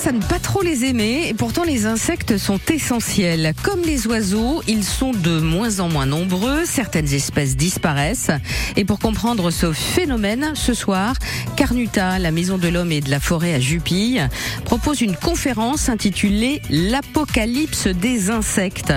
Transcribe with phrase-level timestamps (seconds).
[0.00, 3.54] tendance à ne pas trop les aimer et pourtant les insectes sont essentiels.
[3.62, 8.30] Comme les oiseaux, ils sont de moins en moins nombreux, certaines espèces disparaissent.
[8.76, 11.14] Et pour comprendre ce phénomène, ce soir,
[11.56, 14.26] Carnuta, la maison de l'homme et de la forêt à Jupille,
[14.64, 18.92] propose une conférence intitulée L'apocalypse des insectes.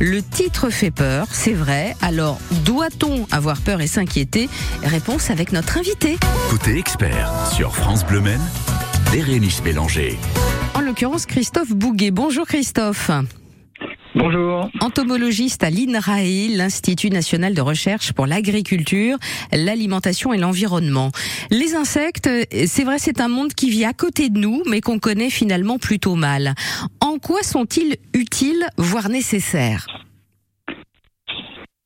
[0.00, 1.94] Le titre fait peur, c'est vrai.
[2.00, 4.48] Alors, doit-on avoir peur et s'inquiéter?
[4.82, 6.16] Réponse avec notre invité.
[6.50, 8.40] Côté expert sur France Bleu Maine,
[9.10, 10.18] Bérénice Bélanger.
[10.74, 12.10] En l'occurrence, Christophe Bouguet.
[12.10, 13.10] Bonjour Christophe.
[14.14, 14.68] Bonjour.
[14.80, 19.16] Entomologiste à l'INRAE, l'Institut national de recherche pour l'agriculture,
[19.50, 21.10] l'alimentation et l'environnement.
[21.50, 22.28] Les insectes,
[22.66, 25.78] c'est vrai, c'est un monde qui vit à côté de nous, mais qu'on connaît finalement
[25.78, 26.54] plutôt mal.
[27.00, 29.86] En quoi sont-ils utiles, voire nécessaires?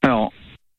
[0.02, 0.32] Alors,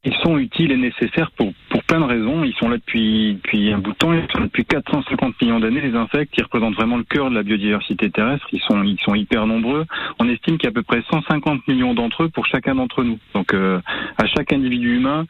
[0.06, 2.44] ils sont utiles et nécessaires pour, pour plein de raisons.
[2.44, 4.14] Ils sont là depuis, depuis un bout de temps.
[4.14, 5.82] Ils sont là depuis 450 millions d'années.
[5.82, 8.46] Les insectes, ils représentent vraiment le cœur de la biodiversité terrestre.
[8.52, 9.86] Ils sont, ils sont hyper nombreux.
[10.20, 13.04] On estime qu'il y a à peu près 150 millions d'entre eux pour chacun d'entre
[13.04, 13.18] nous.
[13.34, 13.80] Donc, euh,
[14.18, 15.26] à chaque individu humain,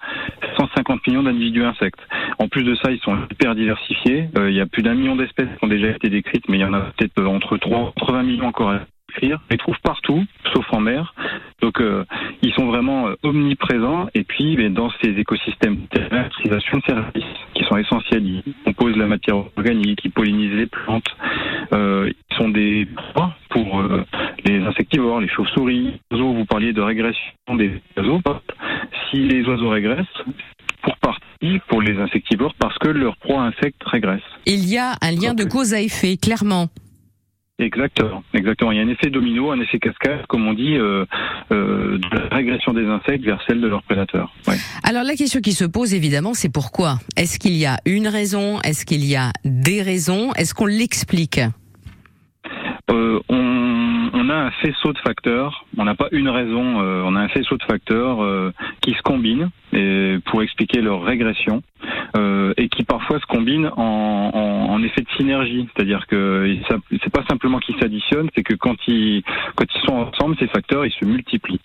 [0.58, 2.02] 150 millions d'individus insectes.
[2.40, 4.30] En plus de ça, ils sont hyper diversifiés.
[4.38, 6.62] Euh, il y a plus d'un million d'espèces qui ont déjà été décrites, mais il
[6.62, 9.40] y en a peut-être entre 3 80 millions encore à décrire.
[9.44, 11.14] On les trouve partout, sauf en mer.
[11.64, 12.04] Donc euh,
[12.42, 16.94] ils sont vraiment euh, omniprésents et puis mais dans ces écosystèmes terrestres, ils assurent des
[16.94, 17.24] services
[17.56, 18.26] qui sont essentiels.
[18.26, 21.08] Ils composent la matière organique, ils pollinisent les plantes.
[21.72, 23.82] Euh, ils sont des proies pour
[24.44, 26.02] les insectivores, les chauves-souris.
[26.12, 28.20] Les oiseaux, vous parliez de régression des oiseaux.
[29.10, 30.24] Si les oiseaux régressent,
[30.82, 34.22] pour partie pour les insectivores parce que leur proie insecte régresse.
[34.46, 36.68] Il y a un lien de cause à effet, clairement.
[37.60, 38.72] Exactement, exactement.
[38.72, 41.06] Il y a un effet domino, un effet cascade, comme on dit, euh,
[41.52, 44.34] euh, de la régression des insectes vers celle de leurs prédateurs.
[44.48, 44.56] Ouais.
[44.84, 46.98] Alors la question qui se pose évidemment, c'est pourquoi?
[47.16, 48.60] Est-ce qu'il y a une raison?
[48.62, 50.34] Est-ce qu'il y a des raisons?
[50.34, 51.42] Est-ce qu'on l'explique?
[52.92, 55.66] Euh, on, on, a un faisceau de facteurs.
[55.78, 56.82] On n'a pas une raison.
[56.82, 59.50] Euh, on a un faisceau de facteurs euh, qui se combinent
[60.26, 61.64] pour expliquer leur régression
[62.16, 65.68] euh, et qui parfois se combinent en, effet de synergie.
[65.74, 66.58] C'est-à-dire que
[66.92, 69.24] c'est pas simplement qu'ils s'additionnent, c'est que quand ils
[69.56, 71.62] quand ils sont ensemble, ces facteurs ils se multiplient.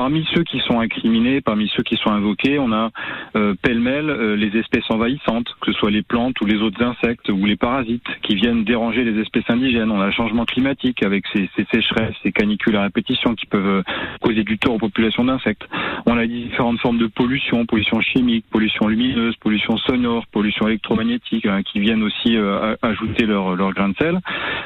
[0.00, 2.88] Parmi ceux qui sont incriminés, parmi ceux qui sont invoqués, on a
[3.36, 7.28] euh, pêle-mêle euh, les espèces envahissantes, que ce soit les plantes ou les autres insectes
[7.28, 9.90] ou les parasites qui viennent déranger les espèces indigènes.
[9.90, 13.66] On a le changement climatique avec ces, ces sécheresses, ces canicules à répétition qui peuvent
[13.66, 13.82] euh,
[14.22, 15.68] causer du tort aux populations d'insectes.
[16.06, 21.60] On a différentes formes de pollution, pollution chimique, pollution lumineuse, pollution sonore, pollution électromagnétique, hein,
[21.62, 24.18] qui viennent aussi euh, ajouter leur, leur grain de sel.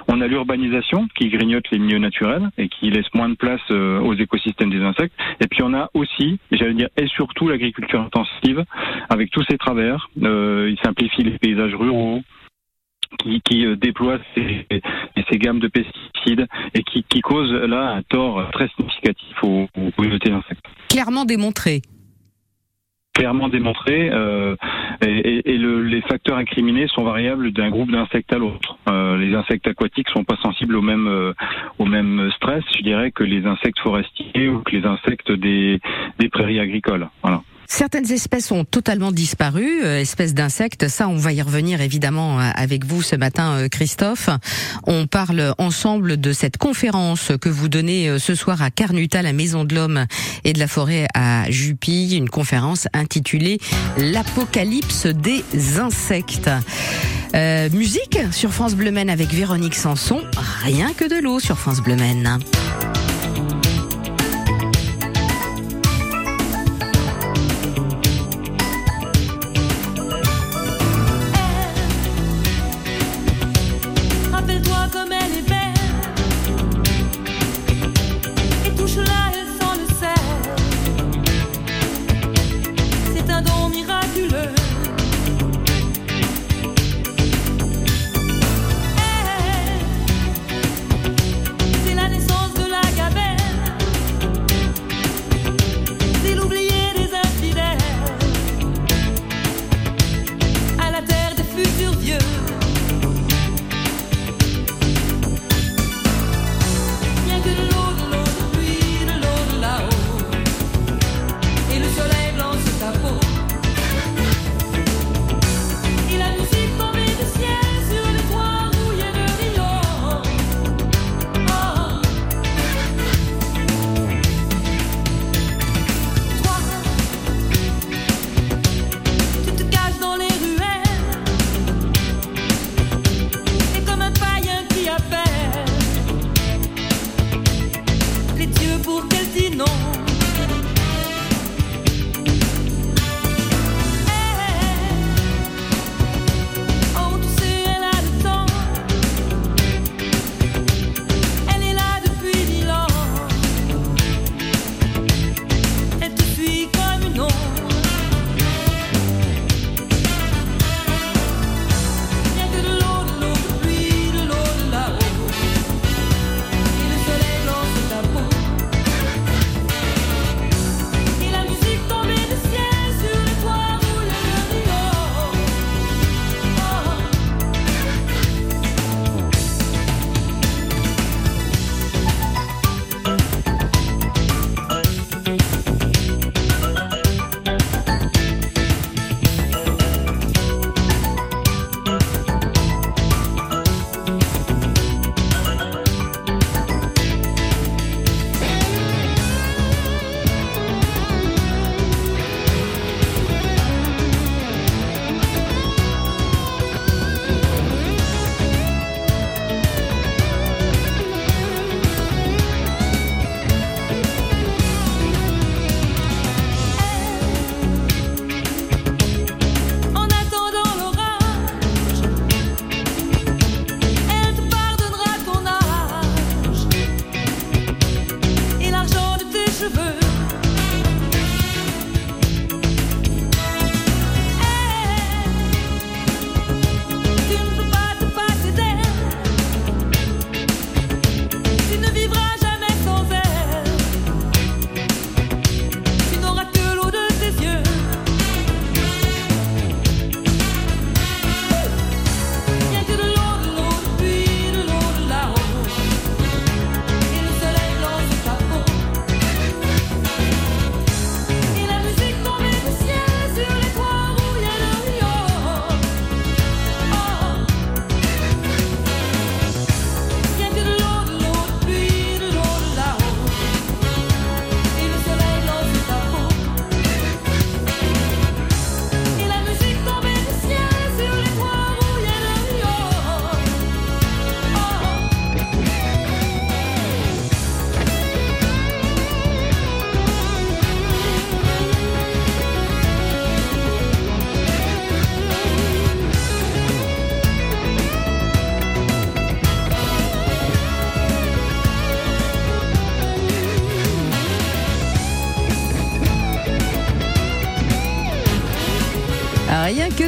[0.07, 3.99] On a l'urbanisation qui grignote les milieux naturels et qui laisse moins de place euh,
[3.99, 5.15] aux écosystèmes des insectes.
[5.41, 8.65] Et puis on a aussi, j'allais dire, et surtout l'agriculture intensive,
[9.09, 10.09] avec tous ses travers.
[10.23, 12.21] Euh, il simplifie les paysages ruraux,
[13.45, 14.67] qui, euh, déploie ces,
[15.39, 20.65] gammes de pesticides et qui, cause là un tort très significatif aux, aux d'insectes.
[20.89, 21.83] Clairement démontré
[23.15, 24.57] clairement démontré euh,
[25.01, 28.77] et, et le, les facteurs incriminés sont variables d'un groupe d'insectes à l'autre.
[28.89, 31.33] Euh, les insectes aquatiques sont pas sensibles au même euh,
[31.79, 35.81] au même stress, je dirais, que les insectes forestiers ou que les insectes des,
[36.19, 37.09] des prairies agricoles.
[37.23, 37.43] Voilà.
[37.77, 40.87] Certaines espèces ont totalement disparu, euh, espèces d'insectes.
[40.87, 44.31] Ça, on va y revenir évidemment euh, avec vous ce matin, euh, Christophe.
[44.87, 49.65] On parle ensemble de cette conférence que vous donnez ce soir à Carnuta, la Maison
[49.65, 50.07] de l'Homme
[50.45, 53.59] et de la Forêt à Jupille, une conférence intitulée
[53.99, 55.43] L'Apocalypse des
[55.81, 56.51] insectes.
[57.73, 60.23] Musique sur France Bleu Maine avec Véronique Sanson.
[60.63, 62.39] Rien que de l'eau sur France Bleu Maine.
[74.91, 75.54] comme elle est belle.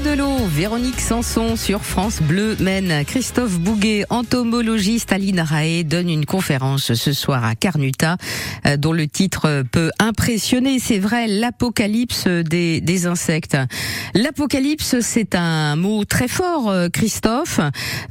[0.06, 3.04] Véronique Sanson sur France Bleu Maine.
[3.04, 8.16] Christophe Bouguet, entomologiste à l'INRAE, donne une conférence ce soir à Carnuta,
[8.66, 10.78] euh, dont le titre peut impressionner.
[10.78, 13.56] C'est vrai, l'apocalypse des, insectes.
[14.14, 17.58] L'apocalypse, c'est un mot très fort, euh, Christophe.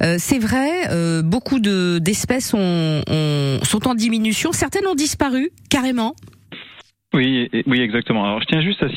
[0.02, 0.88] Euh, c'est vrai,
[1.22, 4.52] beaucoup de d'espèces ont, ont, sont en diminution.
[4.52, 6.14] Certaines ont disparu carrément.
[7.16, 8.24] Oui, oui, exactement.
[8.24, 8.88] Alors, je tiens juste à,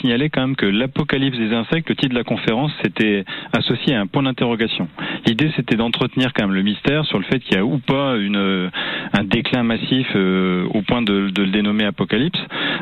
[0.00, 3.24] signaler quand même que l'apocalypse des insectes, le titre de la conférence, c'était
[3.56, 4.88] associé à un point d'interrogation.
[5.26, 8.16] L'idée, c'était d'entretenir quand même le mystère sur le fait qu'il y a ou pas
[8.16, 12.40] un déclin massif euh, au point de, le dénommer apocalypse.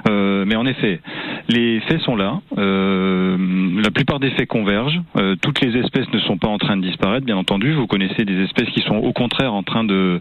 [0.09, 1.01] Euh, mais en effet,
[1.51, 2.41] les faits sont là.
[2.57, 3.37] Euh,
[3.83, 5.03] la plupart des faits convergent.
[5.43, 7.73] Toutes les espèces ne sont pas en train de disparaître, bien entendu.
[7.73, 10.21] Vous connaissez des espèces qui sont au contraire en train de,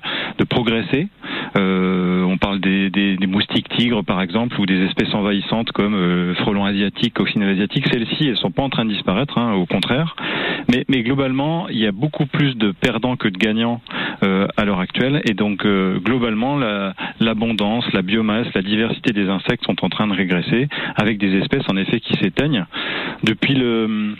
[0.50, 1.07] progresser.
[1.55, 7.51] On parle des, moustiques tigres, par exemple, des espèces envahissantes comme euh, frelons asiatiques, coccinelles
[7.51, 7.88] asiatiques.
[7.91, 10.15] Celles-ci, elles sont pas en train de disparaître, hein, au contraire.
[10.69, 13.81] Mais, mais, globalement, il y a beaucoup plus de perdants que de gagnants
[14.24, 15.22] euh, à l'heure actuelle.
[15.25, 16.57] Et donc, euh, globalement,
[17.19, 21.38] l'abondance, la, la biomasse, la diversité des insectes sont en train de régresser, avec des
[21.38, 22.65] espèces, en effet, qui s'éteignent.
[23.24, 24.15] Depuis le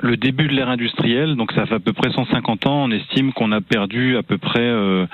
[0.00, 3.32] le début de l'ère industrielle, donc ça fait à peu près 150 ans, on estime
[3.32, 5.06] qu'on a perdu à peu près euh,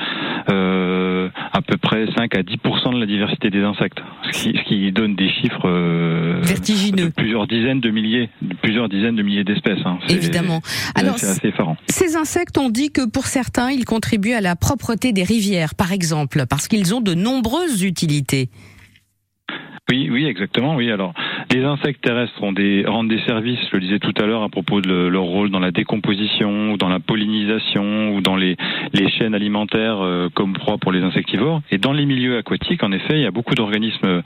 [0.51, 4.63] euh, à peu près 5 à 10% de la diversité des insectes, ce qui, ce
[4.69, 9.23] qui donne des chiffres euh, vertigineux, de plusieurs dizaines de milliers, de plusieurs dizaines de
[9.23, 9.85] milliers d'espèces.
[9.85, 9.99] Hein.
[10.09, 10.61] Évidemment.
[10.95, 11.77] Alors c'est assez effarant.
[11.89, 15.93] Ces insectes, on dit que pour certains, ils contribuent à la propreté des rivières, par
[15.93, 18.49] exemple, parce qu'ils ont de nombreuses utilités.
[19.93, 20.75] Oui, oui, exactement.
[20.75, 21.13] Oui, alors
[21.53, 24.49] les insectes terrestres ont des, rendent des services, je le disais tout à l'heure à
[24.49, 28.57] propos de leur rôle dans la décomposition ou dans la pollinisation ou dans les,
[28.95, 31.61] les chaînes alimentaires euh, comme proie pour les insectivores.
[31.71, 34.23] Et dans les milieux aquatiques, en effet, il y a beaucoup d'organismes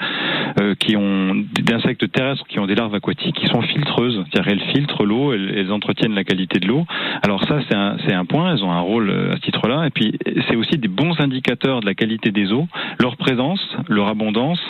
[0.61, 4.73] euh, qui ont d'insectes terrestres qui ont des larves aquatiques qui sont filtreuses, c'est-à-dire elles
[4.73, 6.87] filtrent l'eau, elles, entretiennent la qualité de l'eau.
[7.25, 8.53] Alors ça, c'est un, c'est un point.
[8.53, 9.85] Elles ont un rôle euh, à ce titre-là.
[9.89, 10.17] Et puis
[10.49, 12.69] c'est aussi des bons indicateurs de la qualité des eaux,
[13.01, 14.61] leur présence, leur abondance.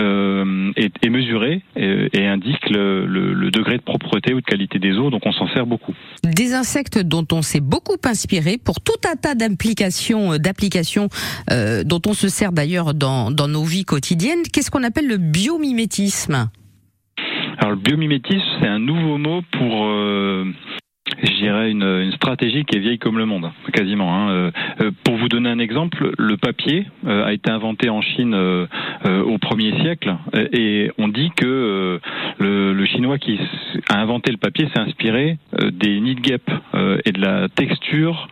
[0.00, 5.10] Euh, euh, est, mesuré et, indique le, degré de propreté ou de qualité des eaux,
[5.10, 5.94] donc on s'en sert beaucoup.
[6.24, 11.08] Des insectes dont on s'est beaucoup inspiré pour tout un tas d'implications, euh, d'applications
[11.50, 14.42] euh, dont on se sert d'ailleurs dans, dans nos vies quotidiennes.
[14.52, 16.48] Qu'est-ce qu'on appelle le biomimétisme?
[17.58, 19.86] Alors le biomimétisme, c'est un nouveau mot pour
[21.22, 24.14] je dirais, une, une, stratégie qui est vieille comme le monde, quasiment.
[24.14, 24.30] Hein.
[24.30, 28.34] Euh, euh, pour vous donner un exemple, le papier euh, a été inventé en Chine
[29.04, 30.14] au premier siècle
[30.52, 32.00] et on dit que
[32.38, 33.38] le, le, chinois qui
[33.88, 35.38] a inventé le papier s'est inspiré
[35.72, 36.50] des nids de guêpes
[37.04, 38.28] et de la texture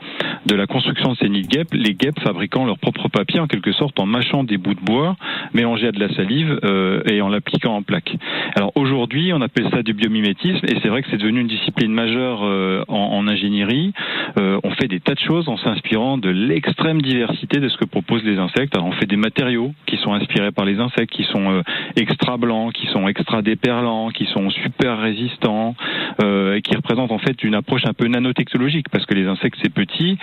[0.47, 3.47] de la construction de ces nids de guêpes, les guêpes fabriquant leur propre papier en
[3.47, 5.17] quelque sorte en mâchant des bouts de bois
[5.53, 6.59] mélangés à de la salive
[7.07, 8.17] et en l'appliquant en plaque.
[8.57, 11.93] Alors aujourd'hui, on appelle ça du biomimétisme et c'est vrai que c'est devenu une discipline
[11.93, 12.43] majeure
[12.75, 13.93] euh, en, ingénierie.
[14.39, 17.85] Euh, on fait des tas de choses en s'inspirant de l'extrême diversité de ce que
[17.85, 18.77] proposent les insectes.
[18.77, 21.63] Alors on fait des matériaux qui sont inspirés par les insectes, qui sont euh,
[21.97, 25.75] extra blancs, qui sont extra déperlants, qui sont super résistants,
[26.23, 29.73] et qui représentent en fait une approche un peu nanotechnologique parce que les insectes c'est
[29.73, 30.17] petit,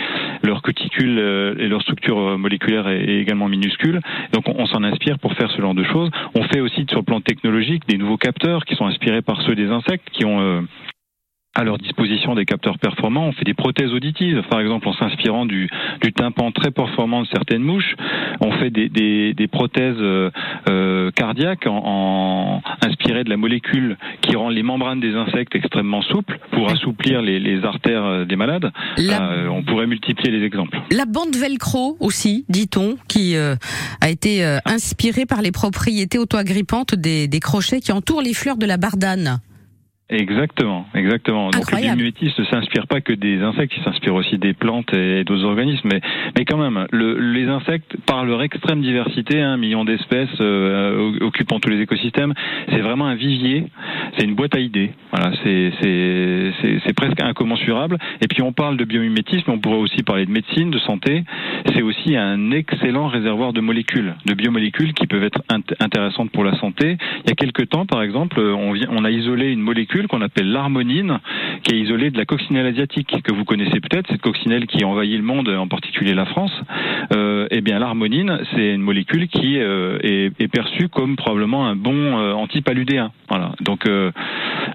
[0.43, 1.19] leur cuticule
[1.59, 3.99] et leur structure moléculaire est, également minuscule.
[4.33, 6.09] Donc on, on s'en inspire pour faire ce genre de choses.
[6.35, 9.55] On fait aussi sur le plan technologique des nouveaux capteurs qui sont inspirés par ceux
[9.55, 10.65] des insectes, qui ont
[11.53, 13.27] à leur disposition des capteurs performants.
[13.27, 15.69] On fait des prothèses auditives, par exemple en s'inspirant du,
[16.01, 17.95] du tympan très performant de certaines mouches.
[18.39, 20.29] On fait des, des, des prothèses euh,
[20.69, 26.01] euh cardiaques en, en, inspirées de la molécule qui rend les membranes des insectes extrêmement
[26.01, 28.71] souples pour assouplir les, les artères euh, des malades.
[28.99, 30.79] Euh, on pourrait multiplier les exemples.
[30.89, 37.39] La bande velcro aussi, dit-on, qui a été inspirée par les propriétés auto-agrippantes des, des
[37.39, 39.39] crochets qui entourent les fleurs de la bardane.
[40.11, 41.51] Exactement, exactement.
[41.51, 45.23] Donc le biomimétisme ne s'inspire pas que des insectes, il s'inspire aussi des plantes et
[45.23, 45.87] d'autres organismes.
[45.89, 46.01] Mais,
[46.37, 51.61] mais quand même, le, les insectes, par leur extrême diversité, un million d'espèces euh, occupant
[51.61, 52.33] tous les écosystèmes,
[52.69, 53.67] c'est vraiment un vivier,
[54.17, 54.91] c'est une boîte à idées.
[55.13, 57.97] Voilà, c'est c'est presque incommensurable.
[58.21, 61.23] Et puis on parle de biomimétisme, on pourrait aussi parler de médecine, de santé.
[61.73, 65.41] C'est aussi un excellent réservoir de molécules, de biomolécules qui peuvent être
[65.79, 66.97] intéressantes pour la santé.
[67.23, 70.51] Il y a quelques temps, par exemple, on, on a isolé une molécule qu'on appelle
[70.51, 71.19] l'harmonine,
[71.63, 75.17] qui est isolée de la coccinelle asiatique, que vous connaissez peut-être, cette coccinelle qui envahit
[75.17, 76.51] le monde, en particulier la France,
[77.13, 83.11] eh bien l'harmonine, c'est une molécule qui est, est, perçue comme probablement un bon antipaludéen.
[83.29, 83.53] Voilà.
[83.61, 83.83] Donc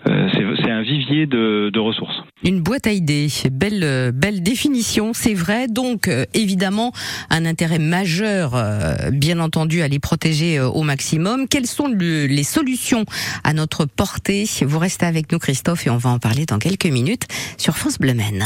[0.04, 2.22] c'est un vivier de ressources.
[2.42, 5.68] Une boîte à idées, belle belle définition, c'est vrai.
[5.68, 6.92] Donc évidemment
[7.30, 8.62] un intérêt majeur,
[9.10, 11.48] bien entendu, à les protéger au maximum.
[11.48, 13.06] Quelles sont les solutions
[13.42, 14.46] à notre portée?
[14.60, 17.22] Vous restez avec nous, Christophe, et on va en parler dans quelques minutes
[17.56, 18.44] sur France Bleu Maine.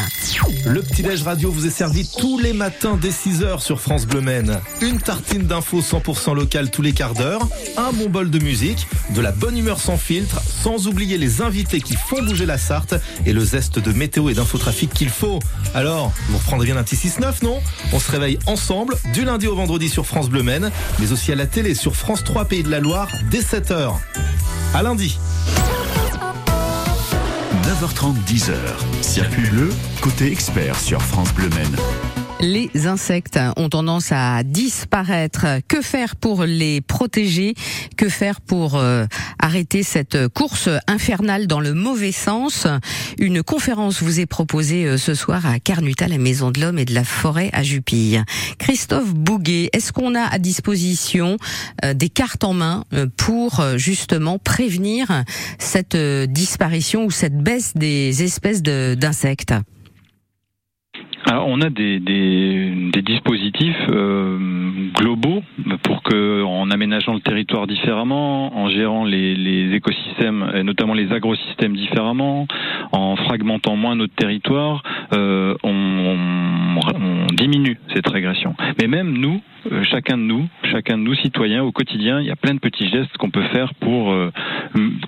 [0.66, 4.60] Le petit-déj radio vous est servi tous les matins dès 6h sur France Bleu Maine.
[4.82, 9.20] Une tartine d'infos 100% locale tous les quarts d'heure, un bon bol de musique, de
[9.20, 12.94] la bonne humeur sans filtre, sans oublier les invités qui font bouger la Sarthe
[13.26, 15.38] et le zeste de météo et d'infotrafic qu'il faut.
[15.74, 17.60] Alors, vous reprendrez bien un petit 6-9, non?
[17.92, 21.34] On se réveille ensemble du lundi au vendredi sur France Bleu Maine, mais aussi à
[21.34, 23.92] la télé sur France 3 Pays de la Loire dès 7h.
[24.74, 25.18] À lundi
[27.80, 28.54] 9h30, 10h.
[29.00, 31.76] Circuit bleu, côté expert sur France Bleu Maine.
[32.42, 35.46] Les insectes ont tendance à disparaître.
[35.68, 37.54] Que faire pour les protéger?
[37.98, 39.04] Que faire pour euh,
[39.38, 42.66] arrêter cette course infernale dans le mauvais sens?
[43.18, 46.86] Une conférence vous est proposée euh, ce soir à Carnuta, la Maison de l'Homme et
[46.86, 48.24] de la Forêt à Jupille.
[48.58, 51.36] Christophe Bouguet, est-ce qu'on a à disposition
[51.84, 52.84] euh, des cartes en main
[53.18, 55.24] pour justement prévenir
[55.58, 59.52] cette disparition ou cette baisse des espèces d'insectes?
[61.26, 64.38] Alors, on a des, des, des dispositifs euh,
[64.94, 65.42] globaux
[65.82, 71.12] pour que, en aménageant le territoire différemment, en gérant les, les, écosystèmes, et notamment les
[71.12, 72.46] agrosystèmes différemment,
[72.92, 76.16] en fragmentant moins notre territoire, euh, on,
[76.94, 78.54] on, diminue cette régression.
[78.80, 82.30] Mais même nous, euh, chacun de nous, chacun de nous citoyens au quotidien, il y
[82.30, 84.30] a plein de petits gestes qu'on peut faire pour euh,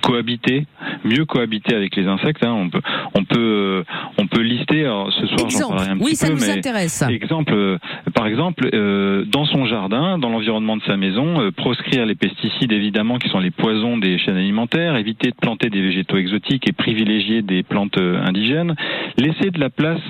[0.02, 0.66] cohabiter,
[1.04, 2.44] mieux cohabiter avec les insectes.
[2.44, 2.52] Hein.
[2.52, 2.82] On peut,
[3.14, 3.84] on peut,
[4.18, 4.84] on peut lister.
[4.84, 7.02] Alors, ce soir, j'en parlerai un oui, ça nous mais intéresse.
[7.10, 7.78] exemple,
[8.14, 8.70] par exemple,
[9.26, 13.50] dans son jardin, dans l'environnement de sa maison, proscrire les pesticides évidemment qui sont les
[13.50, 18.74] poisons des chaînes alimentaires, éviter de planter des végétaux exotiques et privilégier des plantes indigènes,
[19.18, 20.00] laisser de la place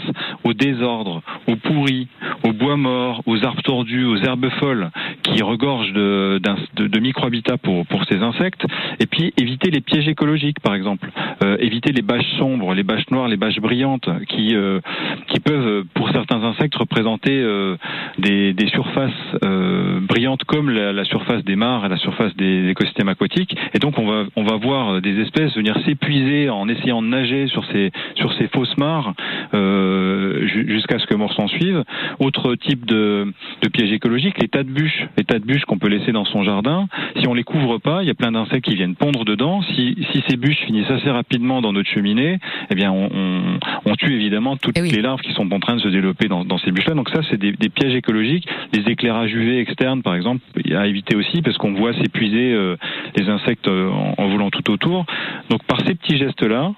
[0.44, 2.08] au désordre, aux pourris,
[2.44, 4.90] aux bois morts, aux arbres tordus, aux herbes folles
[5.22, 6.40] qui regorgent de,
[6.76, 8.64] de, de micro-habitats pour, pour ces insectes,
[9.00, 11.10] et puis éviter les pièges écologiques par exemple,
[11.42, 14.80] euh, éviter les bâches sombres, les bâches noires, les bâches brillantes qui, euh,
[15.28, 17.76] qui peuvent pour certains insectes représenter euh,
[18.18, 19.10] des, des, surfaces
[20.02, 23.98] brillantes comme la, la, surface des mares et la surface des écosystèmes aquatiques, et donc
[23.98, 27.90] on va, on va voir des espèces venir s'épuiser en essayant de nager sur ces,
[28.14, 29.14] sur ces fausses mares
[29.52, 31.84] jusqu'à ce que mort s'en suive.
[32.18, 35.78] Autre type de, de piège écologique, les tas de bûches, les tas de bûches qu'on
[35.78, 36.88] peut laisser dans son jardin.
[37.20, 39.62] Si on les couvre pas, il y a plein d'insectes qui viennent pondre dedans.
[39.74, 42.38] Si, si ces bûches finissent assez rapidement dans notre cheminée,
[42.70, 45.71] eh bien on, on, on tue évidemment toutes eh les larves qui sont en train
[45.76, 46.94] de se développer dans, ces bûches-là.
[46.94, 48.48] Donc ça, c'est des, pièges écologiques.
[48.72, 50.40] Les éclairages UV externes, par exemple,
[50.74, 52.76] à éviter aussi parce qu'on voit s'épuiser euh,
[53.16, 55.06] les insectes euh, en volant tout autour.
[55.50, 56.72] Donc par ces petits gestes-là,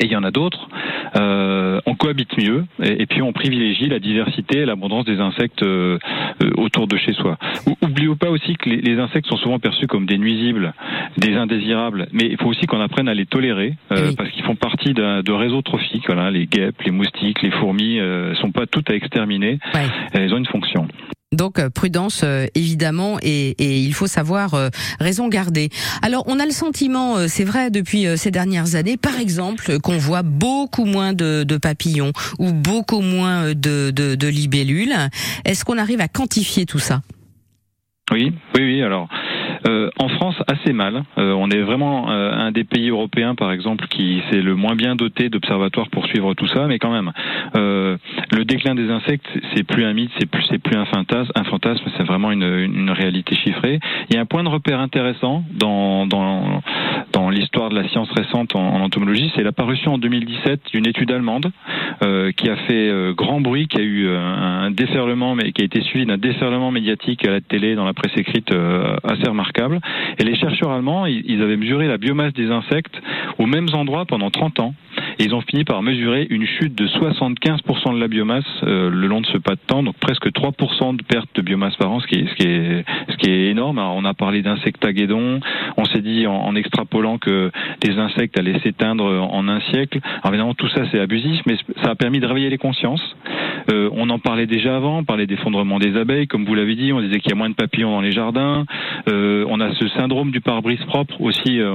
[0.00, 0.68] et il y en a d'autres,
[1.16, 5.62] euh, on cohabite mieux et, et, puis on privilégie la diversité et l'abondance des insectes
[5.62, 5.98] euh,
[6.42, 7.36] euh autour de chez soi.
[7.82, 10.72] Oublions pas aussi que les, les, insectes sont souvent perçus comme des nuisibles,
[11.16, 14.14] des indésirables, mais il faut aussi qu'on apprenne à les tolérer euh, oui.
[14.16, 16.04] parce qu'ils font partie de réseaux trophiques.
[16.06, 19.58] Voilà, les guêpes, les moustiques, les fourmis euh, sont pas toutes à exterminer.
[19.74, 19.86] Ouais.
[20.12, 20.86] Elles ont une fonction.
[21.32, 24.68] Donc euh, prudence euh, évidemment et, il faut savoir euh,
[24.98, 25.68] raison garder.
[26.02, 30.22] Alors on a le sentiment, c'est vrai depuis ces dernières années, par exemple, qu'on voit
[30.22, 34.94] beaucoup moins de, papillons ou beaucoup moins de, de, de libellules.
[35.44, 37.02] Est-ce qu'on arrive à quantifier tout ça?
[38.10, 38.82] Oui, oui, oui.
[38.82, 39.08] Alors
[39.66, 41.02] euh, en France, assez mal.
[41.18, 44.74] Euh, on est vraiment euh, un des pays européens, par exemple, qui c'est le moins
[44.74, 47.12] bien doté d'observatoires pour suivre tout ça, mais quand même,
[47.56, 47.96] euh,
[48.32, 51.44] le déclin des insectes, c'est plus un mythe, c'est plus, c'est plus un fantasme, un
[51.44, 53.78] fantasme, c'est vraiment une, une, réalité chiffrée.
[54.08, 56.62] Il y a un point de repère intéressant dans, dans,
[57.12, 61.10] dans l'histoire de la science récente en, en entomologie, c'est l'apparition en 2017 d'une étude
[61.12, 61.50] allemande
[62.02, 65.82] euh, qui a fait grand bruit, qui a eu un déferlement, mais qui a été
[65.82, 68.52] suivi d'un déferlement médiatique à la télé, dans la presse écrite,
[69.04, 69.49] assez remarquable
[70.18, 73.00] Et les chercheurs allemands, ils avaient mesuré la biomasse des insectes
[73.38, 74.74] aux mêmes endroits pendant 30 ans.
[75.18, 79.06] Et ils ont fini par mesurer une chute de 75% de la biomasse euh, le
[79.06, 82.00] long de ce pas de temps, donc presque 3% de perte de biomasse par an,
[82.00, 83.78] ce qui est, énorme.
[83.78, 85.40] On a parlé d'insectaguédon,
[85.76, 87.50] on s'est dit en, en, extrapolant que
[87.84, 90.00] les insectes allaient s'éteindre en un siècle.
[90.22, 93.16] Alors évidemment, tout ça c'est abusif, mais ça a permis de réveiller les consciences.
[93.70, 96.92] Euh, on en parlait déjà avant, on parlait d'effondrement des abeilles, comme vous l'avez dit,
[96.92, 98.64] on disait qu'il y a moins de papillons dans les jardins.
[99.08, 101.74] Euh, on a ce syndrome du pare-brise propre aussi, euh,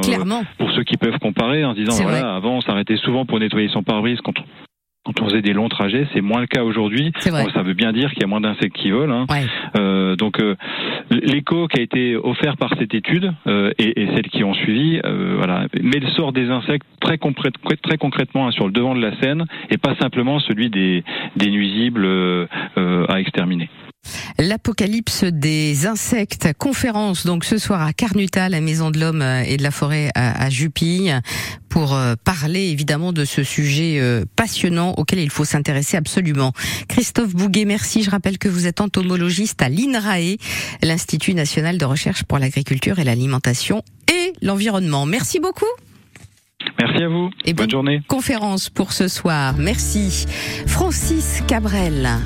[0.57, 2.29] pour ceux qui peuvent comparer, en disant voilà, vrai.
[2.29, 4.19] avant on s'arrêtait souvent pour nettoyer son pare-brise
[5.05, 7.13] quand on faisait des longs trajets, c'est moins le cas aujourd'hui.
[7.25, 9.25] Bon, ça veut bien dire qu'il y a moins d'insectes qui volent.
[9.29, 9.45] Hein.
[9.77, 10.55] Euh, donc euh,
[11.11, 14.99] l'écho qui a été offert par cette étude euh, et, et, celles qui ont suivi,
[15.05, 19.01] euh, voilà, met le sort des insectes très, très concrètement hein, sur le devant de
[19.01, 21.03] la scène et pas simplement celui des,
[21.35, 22.47] des nuisibles euh,
[23.07, 23.69] à exterminer.
[24.39, 29.63] L'apocalypse des insectes, conférence donc ce soir à Carnuta, la Maison de l'Homme et de
[29.63, 31.19] la Forêt à, Jupille,
[31.69, 36.53] pour euh, parler évidemment de ce sujet euh, passionnant auquel il faut s'intéresser absolument.
[36.87, 38.03] Christophe Bouguet, merci.
[38.03, 40.37] Je rappelle que vous êtes entomologiste à l'INRAE,
[40.81, 45.05] l'Institut national de recherche pour l'agriculture et l'alimentation et l'environnement.
[45.05, 45.65] Merci beaucoup.
[46.79, 47.29] Merci à vous.
[47.45, 48.01] Et bonne journée.
[48.07, 49.55] Conférence pour ce soir.
[49.57, 50.25] Merci.
[50.67, 52.19] Francis Cabrel.